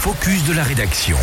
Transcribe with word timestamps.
focus 0.00 0.42
de 0.46 0.54
la 0.54 0.62
rédaction. 0.62 1.18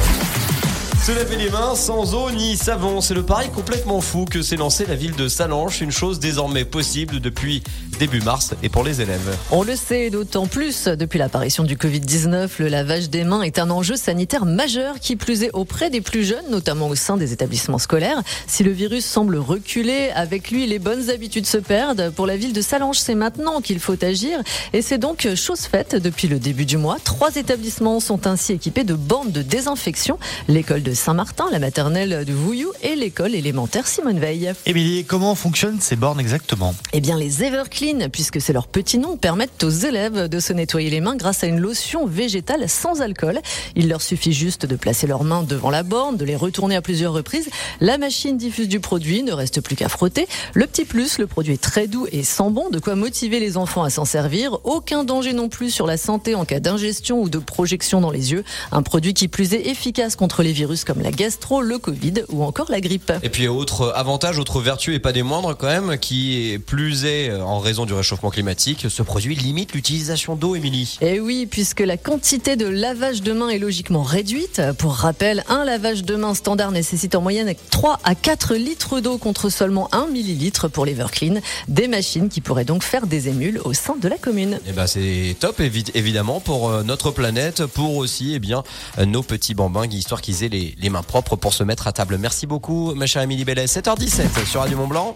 Se 1.04 1.12
laver 1.12 1.36
les 1.36 1.50
mains 1.50 1.74
sans 1.74 2.14
eau 2.14 2.30
ni 2.30 2.56
savon, 2.56 3.02
c'est 3.02 3.16
le 3.16 3.24
pari 3.24 3.50
complètement 3.50 4.02
fou 4.02 4.26
que 4.26 4.44
s'est 4.44 4.56
lancé 4.56 4.86
la 4.86 4.94
ville 4.94 5.16
de 5.16 5.28
Salanches, 5.28 5.82
une 5.82 5.92
chose 5.92 6.20
désormais 6.20 6.64
possible 6.64 7.20
depuis 7.20 7.64
début 7.98 8.22
mars 8.22 8.54
et 8.64 8.70
pour 8.70 8.84
les 8.84 9.02
élèves. 9.02 9.38
On 9.52 9.64
le 9.64 9.76
sait 9.76 10.10
d'autant 10.10 10.48
plus 10.48 10.88
depuis 10.88 11.20
l'apparition 11.20 11.64
du 11.64 11.76
Covid-19, 11.76 12.50
le 12.60 12.68
lavage 12.68 13.10
des 13.10 13.24
mains 13.24 13.42
est 13.42 13.60
un 13.60 13.70
enjeu 13.70 13.96
sanitaire 13.96 14.46
majeur 14.46 15.00
qui 15.00 15.16
plus 15.16 15.44
est 15.44 15.52
auprès 15.54 15.90
des 15.90 16.02
plus 16.02 16.24
jeunes, 16.24 16.50
notamment 16.50 16.88
au 16.88 16.96
sein 16.96 17.18
des 17.18 17.34
établissements 17.34 17.78
scolaires. 17.78 18.22
Si 18.48 18.64
le 18.64 18.72
virus 18.72 19.06
semble 19.06 19.38
reculer, 19.38 20.10
avec 20.16 20.52
lui 20.52 20.68
les 20.68 20.80
bonnes 20.80 21.10
habitudes 21.10 21.46
se 21.46 21.58
perdent. 21.58 22.12
Pour 22.16 22.28
la 22.28 22.38
ville 22.38 22.54
de 22.54 22.62
Salanches, 22.62 23.00
c'est 23.00 23.16
maintenant 23.16 23.62
qu'il 23.62 23.80
faut 23.80 24.04
agir 24.04 24.40
et 24.74 24.82
c'est 24.82 24.98
donc 24.98 25.28
chose 25.36 25.62
faite 25.62 25.96
depuis 25.96 26.28
le 26.28 26.40
début 26.40 26.66
du 26.66 26.78
mois. 26.78 26.98
Trois 27.04 27.36
établissements 27.36 28.00
sont 28.00 28.28
ainsi 28.28 28.54
équipés 28.54 28.84
de 28.84 28.94
bandes 28.94 29.32
de 29.32 29.42
désinfection, 29.42 30.20
l'école 30.48 30.84
de 30.84 30.94
Saint-Martin, 30.94 31.46
la 31.52 31.60
maternelle 31.60 32.26
de 32.26 32.34
Vouillou 32.34 32.72
et 32.84 32.96
l'école 32.96 33.34
élémentaire 33.36 33.88
Simone 33.88 34.20
Veil. 34.20 34.54
Émilie, 34.66 35.06
comment 35.06 35.36
fonctionnent 35.36 35.80
ces 35.80 35.96
bornes 35.96 36.20
exactement? 36.20 36.76
Eh 36.94 37.00
bien, 37.00 37.18
les 37.18 37.44
Everclean, 37.44 37.87
puisque 38.12 38.42
c'est 38.42 38.52
leur 38.52 38.68
petit 38.68 38.98
nom, 38.98 39.16
permettent 39.16 39.64
aux 39.64 39.70
élèves 39.70 40.28
de 40.28 40.40
se 40.42 40.52
nettoyer 40.52 40.90
les 40.90 41.00
mains 41.00 41.16
grâce 41.16 41.44
à 41.44 41.48
une 41.48 41.60
lotion 41.60 42.06
végétale 42.06 42.68
sans 42.68 43.02
alcool. 43.02 43.40
Il 43.76 43.88
leur 43.88 44.02
suffit 44.02 44.34
juste 44.34 44.66
de 44.66 44.76
placer 44.76 45.08
leurs 45.08 45.24
mains 45.24 45.44
devant 45.44 45.70
la 45.70 45.84
borne, 45.84 46.18
de 46.18 46.26
les 46.26 46.36
retourner 46.36 46.76
à 46.76 46.82
plusieurs 46.82 47.14
reprises. 47.14 47.50
La 47.80 47.98
machine 47.98 48.38
diffuse 48.38 48.68
du 48.68 48.82
produit, 48.82 49.24
ne 49.24 49.32
reste 49.32 49.62
plus 49.62 49.78
qu'à 49.78 49.88
frotter. 49.88 50.28
Le 50.54 50.68
petit 50.68 50.84
plus, 50.84 51.18
le 51.18 51.28
produit 51.28 51.54
est 51.54 51.62
très 51.62 51.88
doux 51.88 52.08
et 52.12 52.24
sans 52.24 52.52
bon, 52.52 52.70
de 52.70 52.80
quoi 52.80 52.96
motiver 52.96 53.40
les 53.40 53.56
enfants 53.56 53.84
à 53.84 53.90
s'en 53.90 54.04
servir. 54.04 54.60
Aucun 54.66 55.06
danger 55.06 55.32
non 55.32 55.48
plus 55.48 55.72
sur 55.72 55.88
la 55.88 55.96
santé 55.96 56.36
en 56.36 56.44
cas 56.44 56.60
d'ingestion 56.60 57.22
ou 57.22 57.30
de 57.30 57.38
projection 57.40 58.02
dans 58.02 58.12
les 58.12 58.34
yeux. 58.34 58.44
Un 58.74 58.84
produit 58.84 59.14
qui 59.14 59.30
plus 59.30 59.54
est 59.54 59.68
efficace 59.68 60.18
contre 60.18 60.44
les 60.44 60.52
virus 60.52 60.84
comme 60.84 61.02
la 61.02 61.12
gastro, 61.12 61.62
le 61.62 61.78
Covid 61.78 62.24
ou 62.30 62.44
encore 62.44 62.70
la 62.70 62.82
grippe. 62.82 63.14
Et 63.24 63.30
puis 63.30 63.48
autre 63.48 63.94
avantage, 63.96 64.40
autre 64.40 64.60
vertu 64.60 64.94
et 64.94 65.00
pas 65.00 65.14
des 65.14 65.24
moindres 65.24 65.56
quand 65.56 65.68
même, 65.68 65.98
qui 65.98 66.60
plus 66.66 67.06
en 67.40 67.60
raison 67.60 67.77
du 67.86 67.94
réchauffement 67.94 68.30
climatique, 68.30 68.88
ce 68.90 69.04
produit 69.04 69.36
limite 69.36 69.74
l'utilisation 69.74 70.36
d'eau, 70.36 70.56
Émilie. 70.56 70.98
Et 71.02 71.20
oui, 71.20 71.46
puisque 71.50 71.80
la 71.82 71.98
quantité 71.98 72.56
de 72.56 72.66
lavage 72.68 73.22
de 73.22 73.34
mains 73.34 73.50
est 73.50 73.60
logiquement 73.60 74.04
réduite. 74.04 74.62
Pour 74.78 74.94
rappel, 74.94 75.44
un 75.50 75.64
lavage 75.66 76.04
de 76.04 76.16
mains 76.16 76.34
standard 76.34 76.72
nécessite 76.72 77.16
en 77.16 77.22
moyenne 77.22 77.54
3 77.72 78.00
à 78.04 78.16
4 78.16 78.56
litres 78.56 79.00
d'eau 79.00 79.18
contre 79.18 79.50
seulement 79.50 79.90
1 79.92 80.08
millilitre 80.08 80.68
pour 80.68 80.86
l'Everclean. 80.86 81.36
Des 81.68 81.88
machines 81.88 82.30
qui 82.30 82.42
pourraient 82.42 82.66
donc 82.66 82.84
faire 82.84 83.08
des 83.08 83.28
émules 83.28 83.62
au 83.64 83.74
sein 83.74 83.96
de 84.02 84.08
la 84.08 84.18
commune. 84.18 84.60
Et 84.68 84.72
ben 84.72 84.88
c'est 84.88 85.36
top 85.40 85.60
évi- 85.60 85.92
évidemment 85.94 86.40
pour 86.40 86.70
euh, 86.70 86.84
notre 86.84 87.12
planète, 87.12 87.66
pour 87.66 87.96
aussi 87.98 88.34
eh 88.34 88.40
bien 88.40 88.64
nos 89.06 89.24
petits 89.24 89.54
bambins, 89.54 89.86
histoire 89.88 90.22
qu'ils 90.22 90.44
aient 90.44 90.50
les, 90.50 90.76
les 90.80 90.90
mains 90.90 91.04
propres 91.04 91.36
pour 91.36 91.54
se 91.54 91.64
mettre 91.64 91.88
à 91.88 91.92
table. 91.92 92.18
Merci 92.18 92.48
beaucoup 92.48 92.94
ma 92.96 93.06
chère 93.06 93.22
Émilie 93.22 93.46
Bellet. 93.46 93.66
7h17 93.66 94.46
sur 94.50 94.62
Radio 94.62 94.78
Mont 94.78 94.88
Blanc. 94.88 95.16